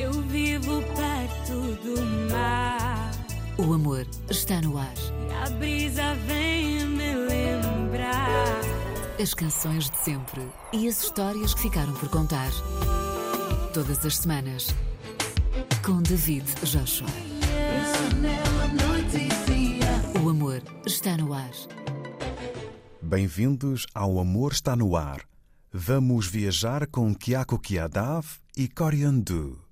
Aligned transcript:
Eu 0.00 0.12
vivo 0.12 0.82
perto 0.96 1.76
do 1.84 2.32
mar. 2.32 3.10
O 3.58 3.74
amor 3.74 4.06
está 4.30 4.58
no 4.62 4.78
ar. 4.78 4.94
E 5.28 5.34
a 5.34 5.50
brisa 5.58 6.14
vem 6.26 6.86
me 6.86 7.14
lembrar. 7.14 8.62
As 9.20 9.34
canções 9.34 9.90
de 9.90 9.98
sempre 9.98 10.40
e 10.72 10.88
as 10.88 11.02
histórias 11.02 11.52
que 11.52 11.60
ficaram 11.60 11.92
por 11.92 12.08
contar. 12.08 12.50
Todas 13.74 14.02
as 14.06 14.16
semanas. 14.16 14.68
Com 15.84 16.00
David 16.00 16.46
Joshua. 16.64 17.06
O 20.24 20.30
amor 20.30 20.62
está 20.86 21.18
no 21.18 21.34
ar. 21.34 21.52
Bem-vindos 23.02 23.86
ao 23.94 24.18
Amor 24.18 24.52
Está 24.52 24.74
No 24.74 24.96
Ar. 24.96 25.20
Vamos 25.70 26.26
viajar 26.26 26.86
com 26.86 27.14
Kiako 27.14 27.58
Kiadav 27.58 28.26
e 28.56 28.66
Corian 28.66 29.18
Do. 29.18 29.69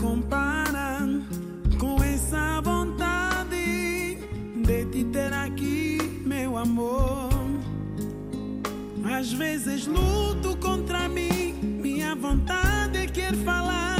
compara 0.00 1.06
com 1.78 2.02
essa 2.02 2.58
vontade 2.62 4.16
de 4.64 4.84
te 4.86 5.04
ter 5.04 5.32
aqui, 5.32 5.98
meu 6.24 6.56
amor. 6.56 7.28
Às 9.04 9.30
vezes 9.32 9.86
luto 9.86 10.56
contra 10.56 11.06
mim, 11.06 11.52
minha 11.82 12.14
vontade 12.14 12.96
é 12.96 13.06
quer 13.06 13.34
falar, 13.34 13.98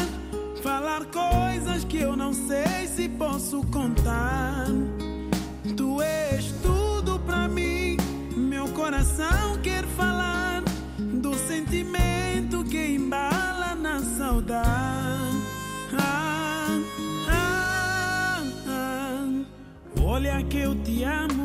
falar 0.63 1.05
coisas 1.05 1.85
que 1.85 1.99
eu 1.99 2.17
não 2.17 2.33
sei 2.33 2.87
se 2.89 3.07
posso 3.07 3.63
contar. 3.67 4.65
Tu 5.77 6.01
és 6.01 6.51
tudo 6.63 7.19
pra 7.21 7.47
mim, 7.47 7.99
meu 8.35 8.69
coração 8.69 9.59
quer 9.63 9.85
falar 9.85 10.63
do 10.99 11.35
sentimento 11.35 12.65
que 12.65 12.95
embala 12.95 13.75
na 13.75 14.01
saudade. 14.01 14.80
que 20.51 20.59
eu 20.59 20.75
te 20.75 21.05
amo. 21.05 21.40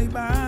bye 0.00 0.08
bye. 0.08 0.39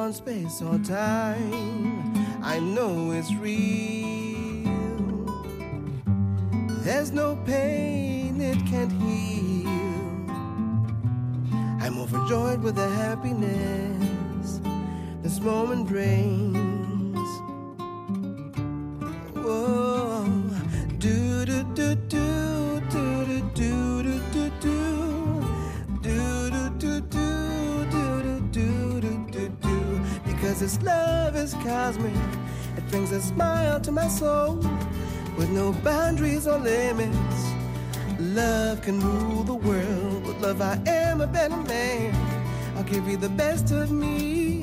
Beyond 0.00 0.14
space 0.14 0.62
or 0.62 0.78
time. 0.78 2.14
I 2.42 2.58
know 2.58 3.10
it's 3.10 3.34
real. 3.34 4.64
There's 6.84 7.12
no 7.12 7.36
pain 7.44 8.40
it 8.40 8.56
can't 8.66 8.92
heal. 8.92 9.68
I'm 11.82 11.98
overjoyed 11.98 12.62
with 12.62 12.76
the 12.76 12.88
happiness 12.88 14.60
this 15.22 15.38
moment 15.38 15.86
brings. 15.86 16.59
This 30.60 30.80
love 30.82 31.36
is 31.36 31.54
cosmic. 31.54 32.14
It 32.76 32.86
brings 32.90 33.12
a 33.12 33.22
smile 33.22 33.80
to 33.80 33.90
my 33.90 34.08
soul 34.08 34.56
with 35.38 35.48
no 35.48 35.72
boundaries 35.72 36.46
or 36.46 36.58
limits. 36.58 37.42
Love 38.18 38.82
can 38.82 39.00
rule 39.00 39.42
the 39.42 39.54
world. 39.54 40.26
With 40.26 40.38
love, 40.42 40.60
I 40.60 40.78
am 40.86 41.22
a 41.22 41.26
better 41.26 41.56
man. 41.56 42.14
I'll 42.76 42.82
give 42.82 43.08
you 43.08 43.16
the 43.16 43.30
best 43.30 43.70
of 43.72 43.90
me, 43.90 44.62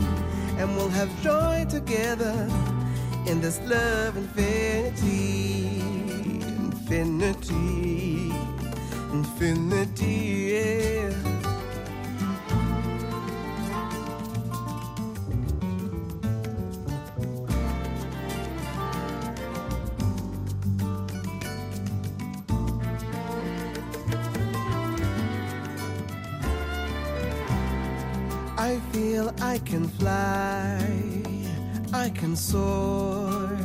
and 0.60 0.76
we'll 0.76 0.90
have 0.90 1.10
joy 1.24 1.66
together 1.68 2.48
in 3.26 3.42
this 3.42 3.60
love 3.62 4.18
infinity. 4.18 5.82
Infinity. 6.70 8.32
Infinity, 9.14 10.52
yeah. 10.54 10.97
Fly, 30.00 30.78
I 31.94 32.10
can 32.10 32.36
soar 32.36 33.58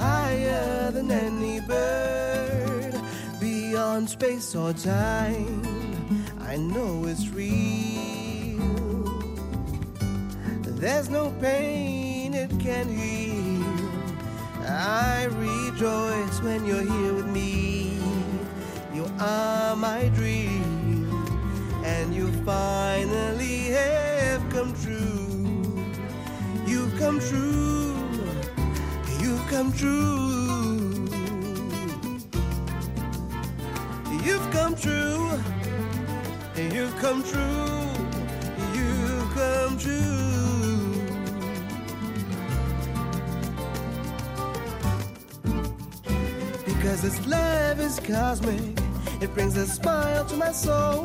higher 0.00 0.90
than 0.90 1.10
any 1.10 1.60
bird, 1.60 2.94
beyond 3.40 4.08
space 4.08 4.54
or 4.54 4.72
time. 4.72 5.62
I 6.40 6.56
know 6.56 7.04
it's 7.06 7.28
real. 7.28 8.60
There's 10.82 11.10
no 11.10 11.30
pain 11.40 12.32
it 12.32 12.50
can 12.58 12.88
heal. 12.88 13.62
I 14.66 15.24
rejoice 15.24 16.40
when 16.40 16.64
you're 16.64 16.88
here 16.94 17.14
with 17.14 17.26
me. 17.26 17.98
You 18.94 19.04
are 19.18 19.76
my 19.76 20.08
dream, 20.14 21.04
and 21.84 22.14
you 22.14 22.32
finally 22.44 23.58
have 23.76 24.09
come 24.50 24.74
true. 24.82 25.84
You've 26.66 26.98
come 26.98 27.20
true. 27.20 27.94
You've 29.20 29.46
come 29.48 29.72
true. 29.72 31.08
You've 34.24 34.50
come 34.50 34.74
true. 34.74 35.30
You've 36.56 36.96
come 36.98 37.22
true. 37.22 37.80
You've 38.74 39.30
come 39.34 39.78
true. 39.78 40.20
Because 46.66 47.02
this 47.02 47.26
love 47.26 47.78
is 47.78 48.00
cosmic, 48.00 48.80
it 49.20 49.32
brings 49.32 49.56
a 49.56 49.66
smile 49.66 50.24
to 50.24 50.36
my 50.36 50.50
soul 50.50 51.04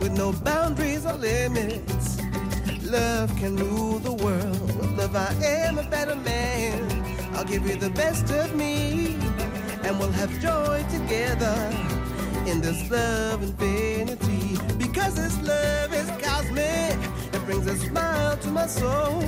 with 0.00 0.12
no 0.12 0.32
boundaries 0.32 1.04
or 1.04 1.14
limits. 1.14 1.93
Love 2.94 3.36
can 3.38 3.56
rule 3.56 3.98
the 3.98 4.12
world. 4.12 4.66
With 4.78 4.96
love, 4.96 5.16
I 5.16 5.34
am 5.42 5.78
a 5.78 5.82
better 5.82 6.14
man. 6.14 6.80
I'll 7.34 7.44
give 7.44 7.66
you 7.66 7.74
the 7.74 7.90
best 7.90 8.30
of 8.30 8.54
me, 8.54 9.16
and 9.82 9.98
we'll 9.98 10.12
have 10.12 10.30
joy 10.40 10.84
together 10.88 11.56
in 12.46 12.60
this 12.60 12.88
love 12.88 13.42
infinity. 13.42 14.58
Because 14.78 15.16
this 15.16 15.36
love 15.42 15.92
is 15.92 16.08
cosmic, 16.22 16.96
it 17.34 17.44
brings 17.46 17.66
a 17.66 17.76
smile 17.78 18.36
to 18.36 18.48
my 18.50 18.68
soul 18.68 19.18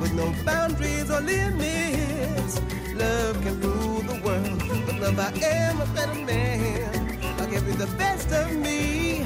with 0.00 0.12
no 0.14 0.34
boundaries 0.44 1.08
or 1.08 1.20
limits. 1.20 2.60
Love 2.96 3.40
can 3.44 3.60
rule 3.60 4.00
the 4.10 4.20
world. 4.24 4.60
With 4.86 4.98
love, 5.00 5.20
I 5.20 5.30
am 5.46 5.80
a 5.80 5.86
better 5.94 6.20
man. 6.26 7.16
I'll 7.38 7.46
give 7.46 7.64
you 7.64 7.74
the 7.74 7.92
best 7.96 8.32
of 8.32 8.56
me, 8.56 9.20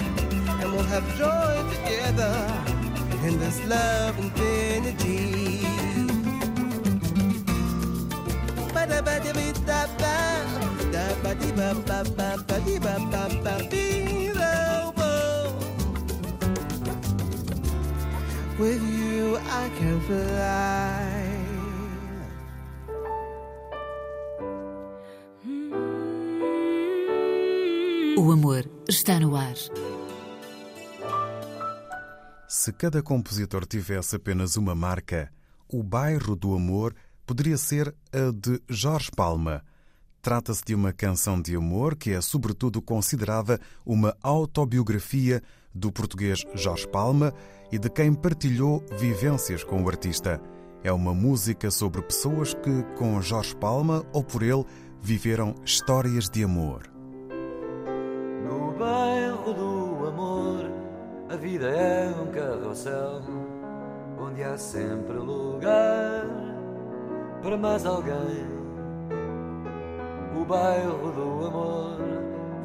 and 0.61 0.73
we'll 0.73 0.91
have 0.95 1.07
joy 1.17 1.55
together 1.73 2.52
endless 3.25 3.59
love 3.67 4.19
infinity. 4.19 5.63
ba 8.75 8.83
da 8.87 8.99
ba 9.03 9.15
ba 9.17 9.85
da 10.93 11.07
ba 11.23 11.33
ba 11.87 11.99
ba 12.17 12.31
ba 12.79 12.97
ba 13.13 13.25
ba. 13.45 13.73
With 18.63 18.85
you 18.95 19.39
I 19.51 19.69
can 19.79 19.99
fly. 20.07 21.43
O 28.17 28.31
amor 28.31 28.65
está 28.87 29.19
no 29.19 29.35
ar. 29.37 29.82
Se 32.63 32.73
cada 32.73 33.03
compositor 33.03 33.67
tivesse 33.67 34.15
apenas 34.15 34.57
uma 34.57 34.73
marca, 34.73 35.33
o 35.69 35.83
bairro 35.83 36.37
do 36.37 36.55
amor 36.55 36.95
poderia 37.27 37.57
ser 37.57 37.93
a 38.13 38.31
de 38.33 38.63
Jorge 38.69 39.11
Palma. 39.11 39.65
Trata-se 40.23 40.63
de 40.65 40.73
uma 40.73 40.93
canção 40.93 41.43
de 41.43 41.57
amor 41.57 41.97
que 41.97 42.13
é, 42.13 42.21
sobretudo, 42.21 42.81
considerada 42.81 43.61
uma 43.85 44.17
autobiografia 44.23 45.43
do 45.75 45.91
português 45.91 46.45
Jorge 46.55 46.87
Palma 46.87 47.35
e 47.73 47.81
de 47.81 47.91
quem 47.91 48.15
partilhou 48.15 48.81
vivências 48.97 49.65
com 49.65 49.83
o 49.83 49.89
artista. 49.89 50.41
É 50.85 50.93
uma 50.93 51.13
música 51.13 51.69
sobre 51.69 52.01
pessoas 52.01 52.55
que, 52.55 52.85
com 52.97 53.21
Jorge 53.21 53.57
Palma 53.57 54.07
ou 54.13 54.23
por 54.23 54.41
ele, 54.41 54.65
viveram 55.01 55.57
histórias 55.65 56.31
de 56.31 56.45
amor. 56.45 56.89
No 58.45 58.71
bairro 58.79 59.53
do 59.53 60.07
amor, 60.07 60.72
a 61.33 61.37
vida 61.37 61.67
é 61.67 62.11
um 62.21 62.27
carrossel 62.27 63.23
onde 64.21 64.45
há 64.45 64.59
sempre 64.59 65.15
lugar 65.15 66.27
para 67.41 67.57
mais 67.57 67.87
alguém. 67.87 68.47
O 70.39 70.45
bairro 70.45 71.11
do 71.11 71.47
amor 71.47 71.97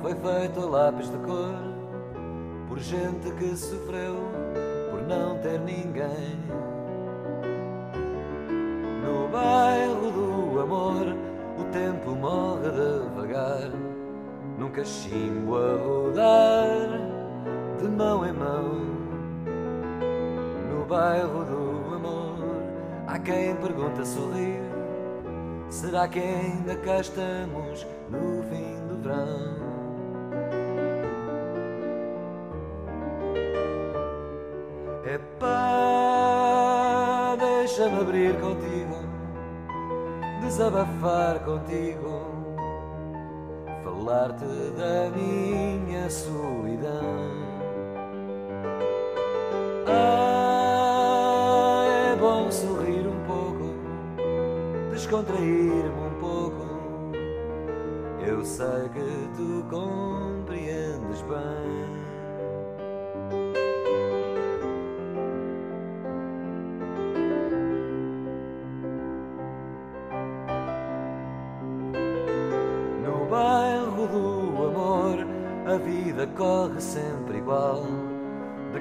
foi 0.02 0.14
feito 0.16 0.60
a 0.60 0.66
lápis 0.66 1.10
de 1.10 1.18
cor 1.20 1.56
por 2.68 2.78
gente 2.80 3.32
que 3.36 3.56
sofreu 3.56 4.16
por 4.92 5.02
não 5.04 5.38
ter 5.38 5.62
ninguém. 5.62 6.38
No 9.02 9.30
bairro 9.30 10.12
do 10.12 10.60
amor, 10.60 11.16
o 11.58 11.64
tempo 11.72 12.12
morre 12.18 12.70
devagar 12.72 13.72
num 14.58 14.70
cachimbo 14.72 15.56
a 15.56 15.78
rodar 15.78 17.17
de 17.88 17.96
mão 17.96 18.26
em 18.26 18.34
mão. 18.34 18.98
No 20.70 20.86
bairro 20.86 21.46
do 21.46 21.96
amor, 21.96 22.36
há 23.08 23.18
quem 23.20 23.56
pergunta 23.56 24.04
sorrir: 24.06 24.62
será 25.70 26.08
que 26.08 26.20
ainda 26.20 26.76
cá 26.78 27.00
estamos 27.00 27.88
no 28.10 28.44
fim 28.44 28.76
do 28.88 28.98
verão? 29.02 29.58
É 35.06 35.18
pá, 35.40 36.58
deixa-me 37.40 38.02
abrir 38.02 38.38
contigo, 38.42 38.98
desabafar 40.42 41.40
contigo 41.46 42.28
falar-te 43.84 44.46
da 44.78 45.10
minha 45.16 46.10
solidão. 46.10 47.47
Ah, 49.90 51.84
É 52.14 52.16
bom 52.18 52.52
sorrir 52.52 53.08
um 53.08 53.24
pouco, 53.26 53.74
descontrair-me 54.92 55.90
um 55.90 56.20
pouco. 56.20 56.68
Eu 58.26 58.44
sei 58.44 58.90
que 58.90 59.30
tu 59.38 59.64
compreendes 59.70 61.22
bem. 61.22 61.87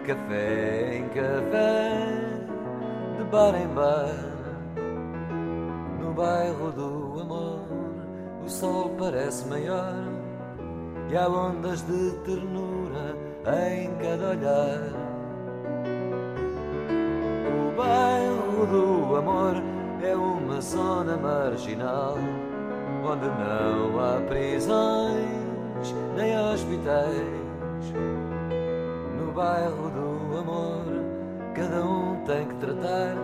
café 0.07 0.99
em 0.99 1.09
café, 1.09 1.99
de 3.19 3.25
bar 3.25 3.55
em 3.57 3.67
bar, 3.75 4.15
no 6.01 6.13
bairro 6.13 6.71
do 6.71 7.21
amor, 7.21 7.67
o 8.45 8.49
sol 8.49 8.91
parece 8.97 9.49
maior 9.49 9.95
e 11.11 11.17
há 11.17 11.29
ondas 11.29 11.83
de 11.83 12.13
ternura 12.25 13.17
em 13.73 13.91
cada 13.97 14.31
olhar. 14.31 15.07
O 17.49 17.77
bairro 17.77 18.67
do 18.67 19.17
amor 19.17 19.55
é 20.03 20.15
uma 20.15 20.61
zona 20.61 21.17
marginal 21.17 22.17
onde 23.05 23.27
não 23.27 23.99
há 24.01 24.21
prisões 24.29 25.47
nem 26.17 26.39
hospitais. 26.39 27.47
No 29.19 29.33
bairro 29.33 29.86
amor, 30.39 30.85
cada 31.55 31.85
um 31.85 32.17
tem 32.25 32.47
que 32.47 32.55
tratar 32.57 33.15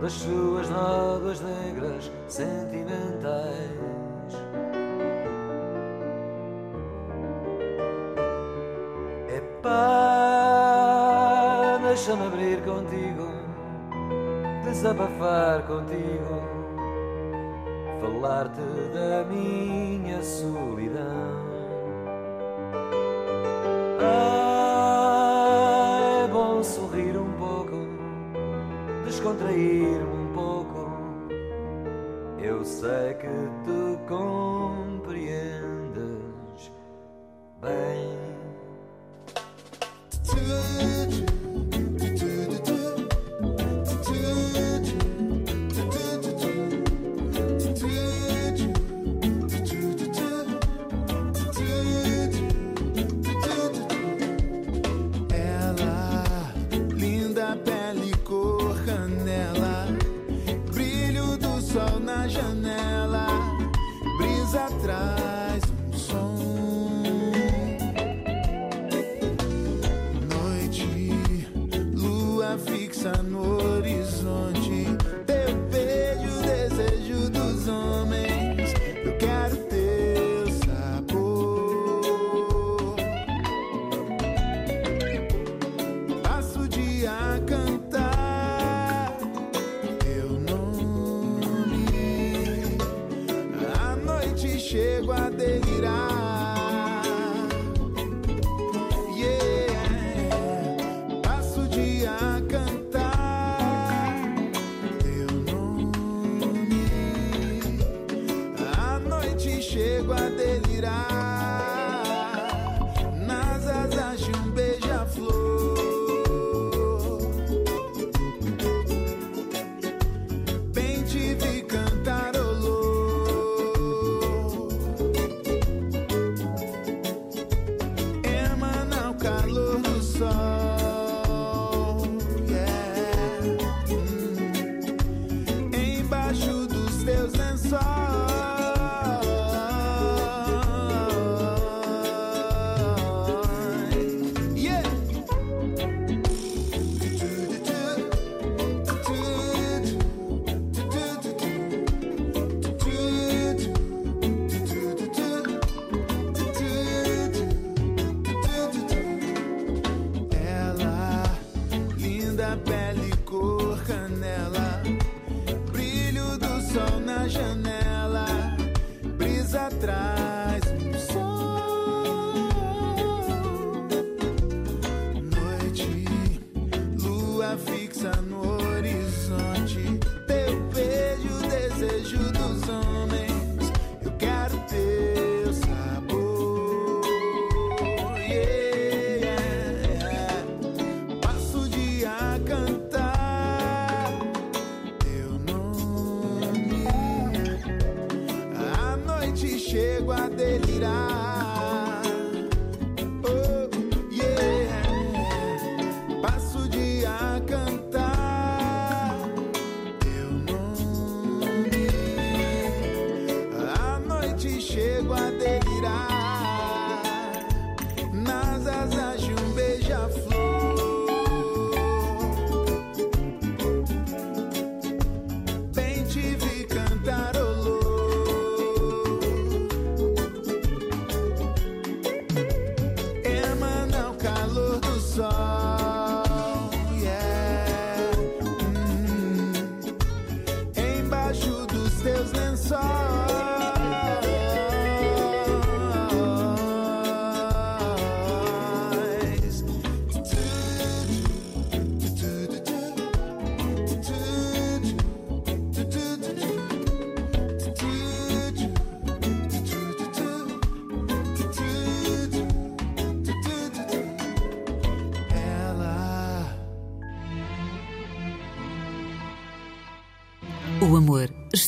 das 0.00 0.12
suas 0.12 0.68
nódoas 0.70 1.40
negras 1.40 2.10
sentimentais. 2.28 3.72
É 9.28 9.40
pá, 9.62 9.78
deixa-me 11.82 12.26
abrir 12.26 12.62
contigo, 12.62 13.26
desabafar 14.64 15.62
contigo, 15.66 16.40
falar-te 18.00 18.60
da 18.92 19.24
minha 19.24 20.22
solidão. 20.22 21.46
descontrair 29.26 30.06
um 30.06 30.32
pouco. 30.32 30.86
Eu 32.38 32.64
sei 32.64 33.14
que 33.14 33.26
tu 33.64 33.98
compreendes 34.06 35.10
bem. 37.60 38.05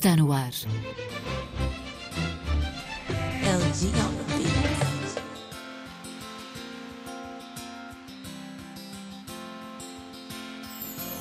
Está 0.09 0.17
no 0.17 0.33
ar. 0.33 0.53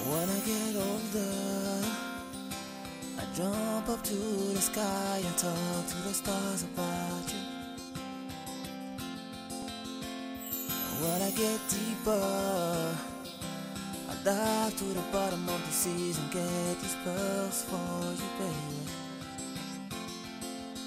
When 0.06 0.30
I 0.30 0.40
get 0.46 0.76
older, 0.78 1.84
I 3.20 3.26
jump 3.36 3.90
up 3.90 4.04
to 4.04 4.14
the 4.54 4.62
sky 4.62 5.22
and 5.26 5.38
talk 5.38 5.88
to 5.88 5.98
the 6.08 6.14
stars 6.14 6.64
about 6.64 7.34
you. 7.34 7.44
When 11.02 11.22
I 11.22 11.32
get 11.32 11.60
deeper, 11.70 13.17
Dive 14.28 14.76
to 14.76 14.84
the 14.84 15.02
bottom 15.14 15.48
of 15.48 15.66
the 15.66 15.72
seas 15.72 16.20
and 16.20 16.30
get 16.34 16.82
these 16.82 16.98
pearls 17.06 17.64
for 17.64 17.78
you, 18.12 18.30
baby. 18.38 18.84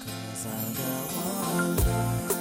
Cause 0.05 0.45
I 0.45 0.73
got 0.77 2.35
one. 2.35 2.40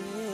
Yeah. 0.00 0.29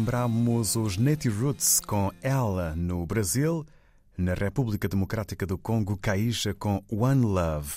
lembramos 0.00 0.76
os 0.76 0.96
Native 0.96 1.42
Roots 1.42 1.78
com 1.78 2.10
Ela 2.22 2.74
no 2.74 3.04
Brasil, 3.04 3.66
na 4.16 4.32
República 4.32 4.88
Democrática 4.88 5.44
do 5.44 5.58
Congo, 5.58 5.94
Caixa 5.94 6.54
com 6.54 6.82
One 6.90 7.22
Love. 7.22 7.74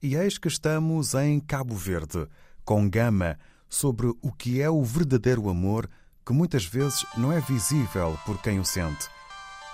E 0.00 0.14
eis 0.14 0.38
que 0.38 0.46
estamos 0.46 1.14
em 1.14 1.40
Cabo 1.40 1.74
Verde, 1.74 2.28
com 2.64 2.88
Gama, 2.88 3.36
sobre 3.68 4.06
o 4.22 4.30
que 4.30 4.62
é 4.62 4.70
o 4.70 4.84
verdadeiro 4.84 5.48
amor 5.48 5.90
que 6.24 6.32
muitas 6.32 6.64
vezes 6.64 7.04
não 7.16 7.32
é 7.32 7.40
visível 7.40 8.16
por 8.24 8.40
quem 8.40 8.60
o 8.60 8.64
sente. 8.64 9.08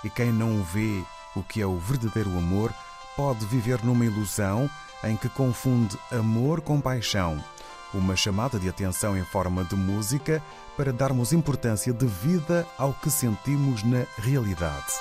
E 0.03 0.09
quem 0.09 0.33
não 0.33 0.63
vê 0.63 1.03
o 1.35 1.43
que 1.43 1.61
é 1.61 1.67
o 1.67 1.77
verdadeiro 1.77 2.35
amor 2.35 2.73
pode 3.15 3.45
viver 3.45 3.85
numa 3.85 4.05
ilusão 4.05 4.67
em 5.03 5.15
que 5.15 5.29
confunde 5.29 5.95
amor 6.11 6.61
com 6.61 6.81
paixão. 6.81 7.39
Uma 7.93 8.15
chamada 8.15 8.57
de 8.57 8.67
atenção 8.67 9.15
em 9.15 9.23
forma 9.23 9.63
de 9.65 9.75
música 9.75 10.41
para 10.81 10.91
darmos 10.91 11.31
importância 11.31 11.93
de 11.93 12.07
vida 12.07 12.65
ao 12.75 12.91
que 12.91 13.11
sentimos 13.11 13.83
na 13.83 14.03
realidade. 14.17 14.93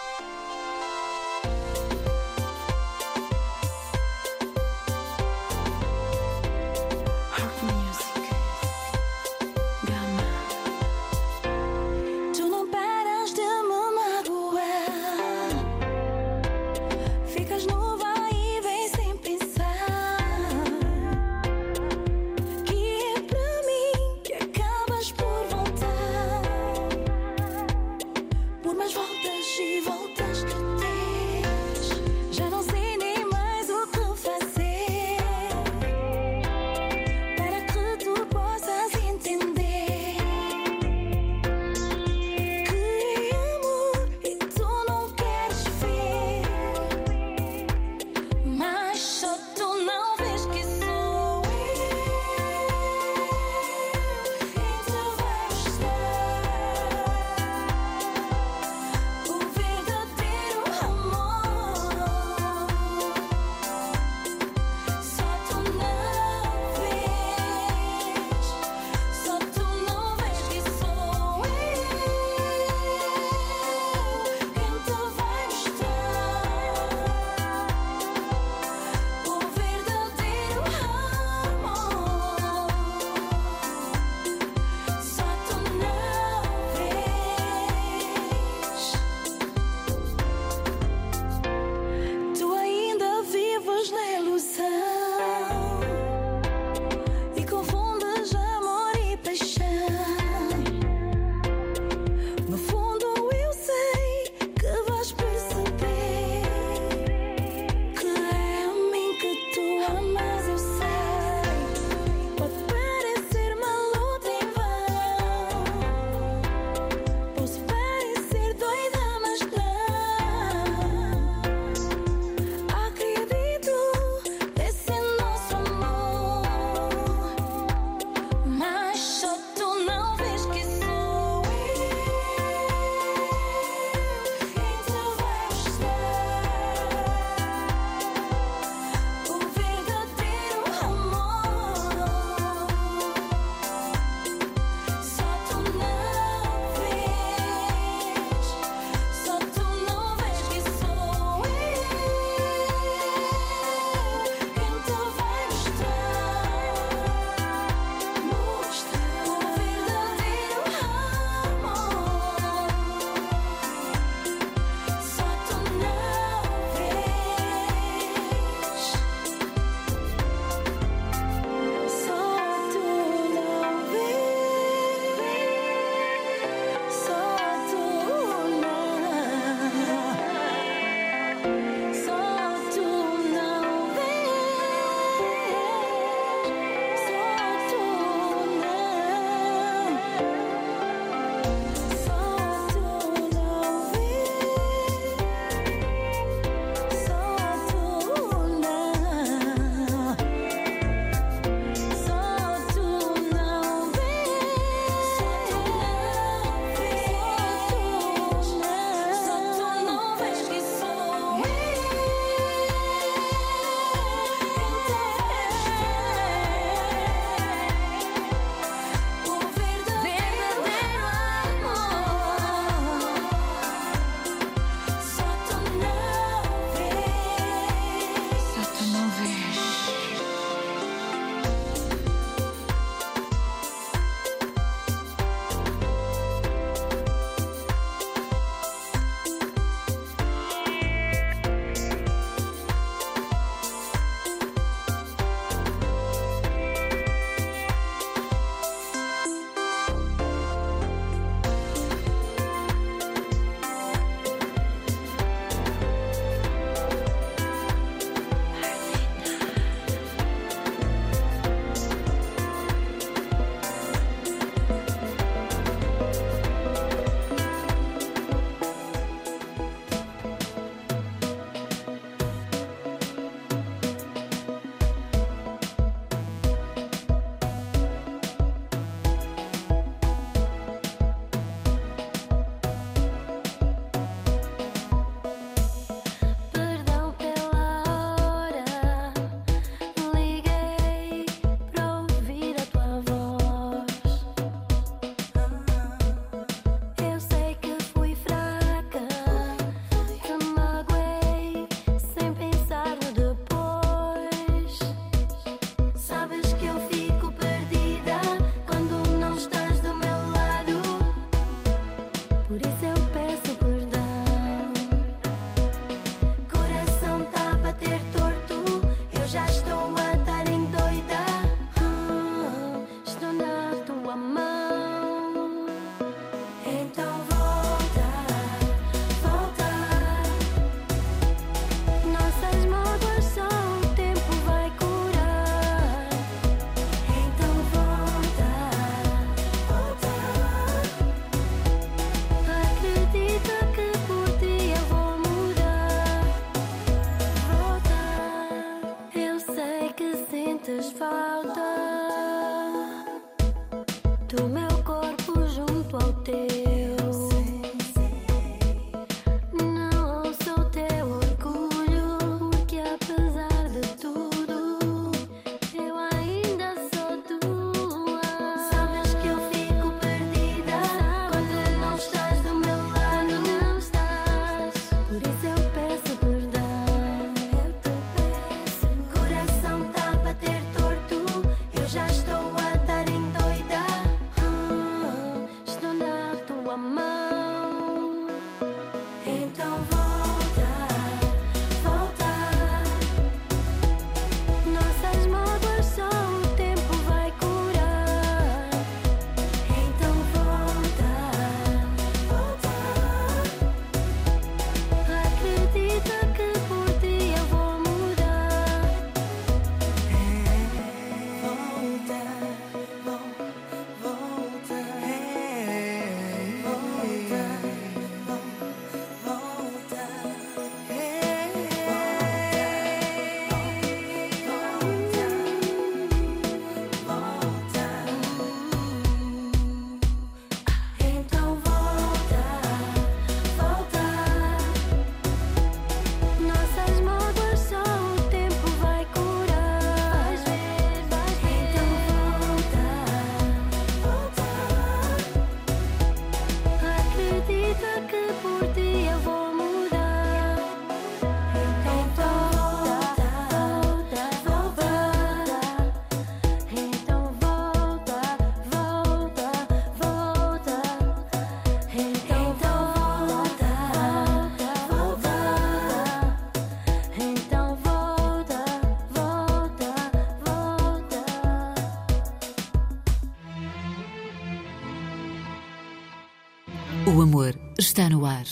O 477.21 477.23
amor 477.23 477.55
está 477.77 478.09
no 478.09 478.25
ar. 478.25 478.47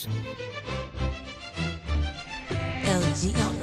LG. 2.85 3.58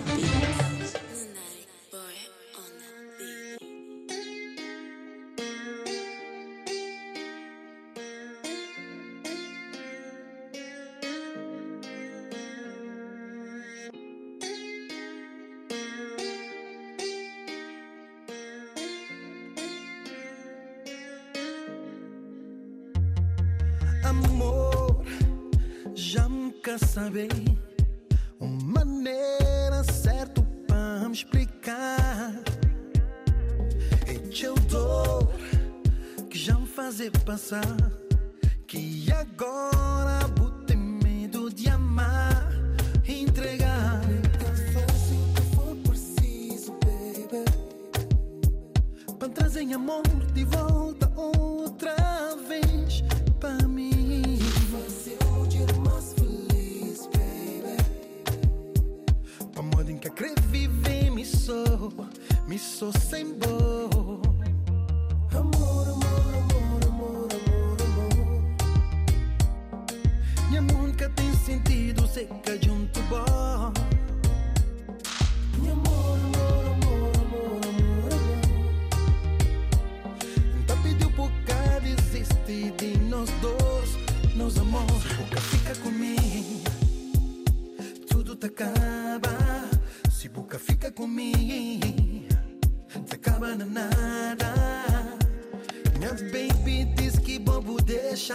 Che 60.06 60.14
crevi 60.14 60.68
me 61.10 61.26
sou, 61.26 61.92
me 62.46 62.60
sou 62.60 62.92
sem 62.92 63.34
boh 63.40 64.25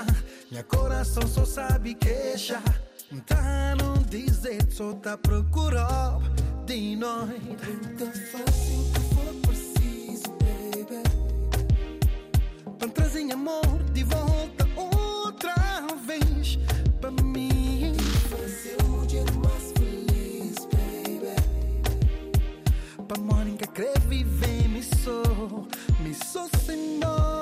pesa 0.01 0.25
Minha 0.51 0.65
coração 0.65 1.27
só 1.27 1.45
sabe 1.45 1.95
queixa. 1.95 2.63
Tá 3.27 3.75
num 3.77 4.03
dizer, 4.03 4.61
só 4.71 4.93
tá 4.95 5.17
procurando 5.19 6.31
de 6.65 6.97
nós. 6.97 7.29
Então 7.49 8.11
faço 8.13 8.73
o 8.73 8.93
que 8.93 9.01
for 9.15 9.35
preciso, 9.49 10.31
baby 10.39 11.03
Pra 12.79 12.89
trazer 12.89 13.33
amor 13.33 13.83
de 13.93 14.05
volta 14.05 14.69
outra 14.77 15.55
vez 16.07 16.59
pra 17.01 17.11
mim. 17.11 17.95
Fazer 18.29 18.77
o 18.85 19.07
dia 19.07 19.25
mais 19.43 19.73
feliz, 19.73 20.67
baby. 20.67 21.35
Pra 23.09 23.19
Mônica 23.21 23.67
crer 23.67 23.99
viver, 24.01 24.69
me 24.69 24.83
sou, 24.83 25.67
me 26.01 26.15
sou 26.15 26.49
senhor. 26.65 27.40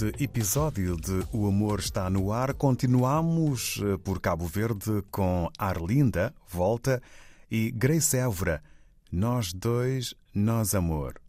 Neste 0.00 0.22
episódio 0.22 0.96
de 0.96 1.26
O 1.32 1.48
Amor 1.48 1.80
Está 1.80 2.08
no 2.08 2.32
Ar, 2.32 2.54
continuamos 2.54 3.80
eh, 3.82 3.96
por 3.98 4.20
Cabo 4.20 4.46
Verde 4.46 5.02
com 5.10 5.50
Arlinda, 5.58 6.32
Volta, 6.46 7.02
e 7.50 7.72
Grace 7.72 8.16
Évora, 8.16 8.62
Nós 9.10 9.52
Dois, 9.52 10.14
Nós 10.32 10.72
Amor. 10.72 11.20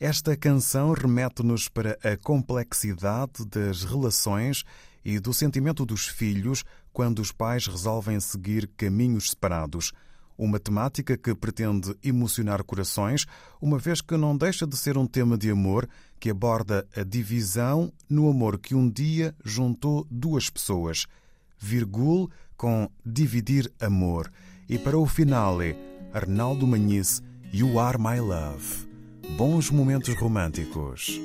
Esta 0.00 0.36
canção 0.36 0.92
remete-nos 0.92 1.68
para 1.68 1.96
a 2.02 2.16
complexidade 2.16 3.44
das 3.46 3.84
relações 3.84 4.64
e 5.04 5.20
do 5.20 5.32
sentimento 5.32 5.86
dos 5.86 6.08
filhos 6.08 6.64
quando 6.92 7.20
os 7.20 7.30
pais 7.30 7.68
resolvem 7.68 8.18
seguir 8.18 8.66
caminhos 8.76 9.30
separados– 9.30 9.92
uma 10.36 10.58
temática 10.58 11.16
que 11.16 11.34
pretende 11.34 11.94
emocionar 12.02 12.62
corações, 12.64 13.26
uma 13.60 13.78
vez 13.78 14.00
que 14.00 14.16
não 14.16 14.36
deixa 14.36 14.66
de 14.66 14.76
ser 14.76 14.98
um 14.98 15.06
tema 15.06 15.38
de 15.38 15.50
amor 15.50 15.88
que 16.18 16.30
aborda 16.30 16.86
a 16.96 17.02
divisão 17.02 17.92
no 18.08 18.28
amor 18.28 18.58
que 18.58 18.74
um 18.74 18.88
dia 18.88 19.34
juntou 19.44 20.06
duas 20.10 20.50
pessoas. 20.50 21.06
Virgul 21.58 22.30
com 22.56 22.88
Dividir 23.04 23.70
Amor. 23.80 24.30
E 24.68 24.78
para 24.78 24.98
o 24.98 25.06
finale, 25.06 25.76
Arnaldo 26.12 26.66
Manhice, 26.66 27.22
You 27.52 27.78
Are 27.78 27.98
My 27.98 28.20
Love. 28.20 28.88
Bons 29.36 29.70
momentos 29.70 30.14
românticos. 30.14 31.20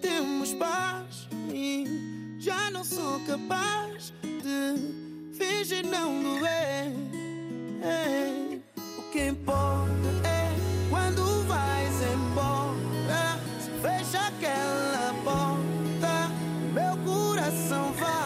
temos 0.00 0.54
paz 0.54 1.28
e 1.52 2.36
já 2.38 2.70
não 2.70 2.84
sou 2.84 3.20
capaz 3.26 4.12
de 4.22 5.36
fingir 5.36 5.84
não 5.86 6.22
doer. 6.22 6.92
É. 7.82 8.58
O 8.98 9.02
que 9.10 9.26
importa 9.28 10.08
é 10.24 10.52
quando 10.90 11.46
vais 11.46 11.94
embora, 12.12 13.38
se 13.60 13.70
fecha 13.80 14.26
aquela 14.28 15.14
porta, 15.24 16.30
meu 16.72 16.96
coração 17.04 17.92
vai. 17.92 18.25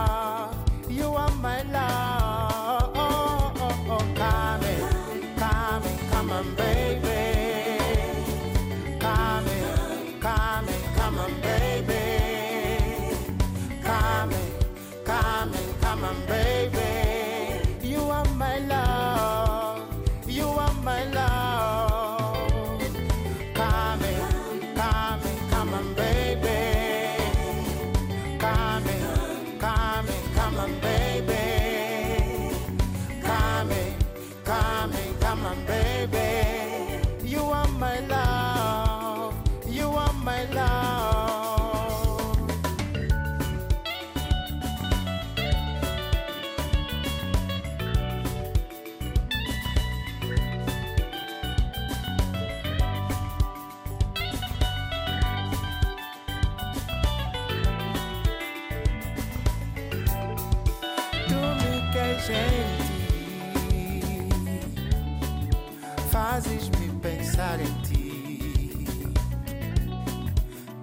fazes-me 66.21 66.87
pensar 67.01 67.59
em 67.59 67.73
ti. 67.81 68.85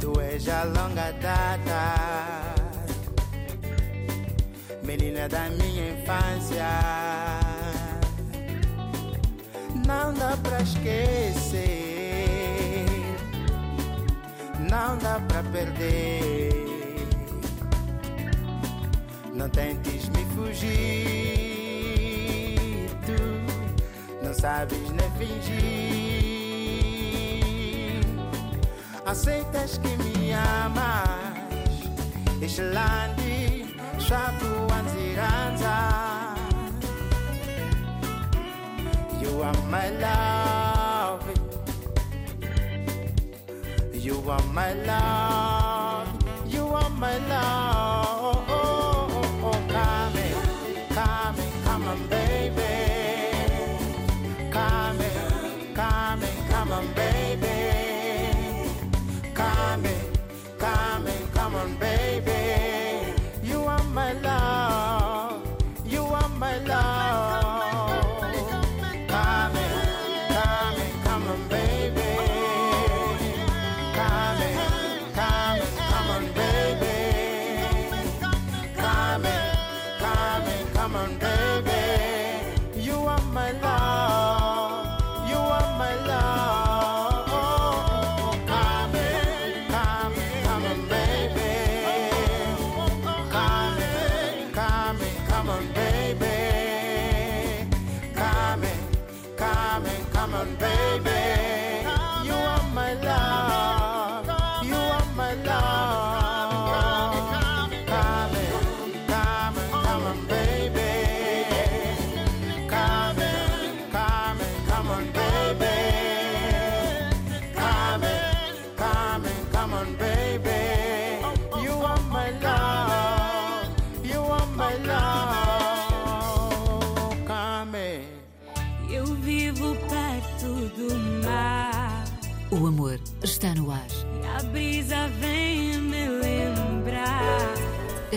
Tu 0.00 0.20
és 0.20 0.48
a 0.48 0.64
longa 0.64 1.12
data, 1.26 1.82
menina 4.82 5.28
da 5.28 5.48
minha 5.50 5.84
infância. 5.92 6.70
Não 9.86 10.12
dá 10.12 10.36
pra 10.42 10.60
esquecer, 10.60 11.64
não 14.68 14.98
dá 14.98 15.20
pra 15.28 15.42
perder. 15.52 16.50
Não 19.32 19.48
tentes 19.48 20.08
me 20.08 20.24
fugir. 20.34 21.57
não 24.28 24.34
sabes 24.34 24.90
nem 24.90 25.10
fingir. 25.12 26.20
Aceitas 29.06 29.78
que 29.78 29.88
me 29.96 30.34
amas, 30.34 31.72
Islandi, 32.42 33.74
Anziranza. 34.78 35.76
You 39.18 39.42
are 39.42 39.62
my 39.70 39.88
love, 39.98 41.24
you 43.94 44.30
are 44.30 44.42
my 44.52 44.74
love, 44.86 46.08
you 46.46 46.74
are 46.74 46.90
my 46.90 47.16
love. 47.28 47.67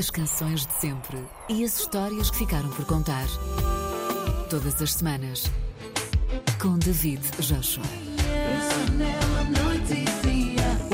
as 0.02 0.10
canções 0.10 0.66
de 0.66 0.74
sempre 0.74 1.24
e 1.48 1.64
as 1.64 1.80
histórias 1.80 2.32
que 2.32 2.38
ficaram 2.40 2.68
por 2.72 2.84
contar. 2.86 3.28
Todas 4.50 4.82
as 4.82 4.94
semanas, 4.94 5.44
com 6.60 6.80
David 6.80 7.22
Joshua. 7.38 7.86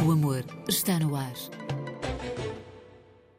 O 0.05 0.11
amor 0.11 0.43
está 0.67 0.99
no 0.99 1.15
ar. 1.15 1.31